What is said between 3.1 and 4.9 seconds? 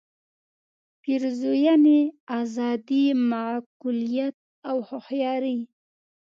معقولیت او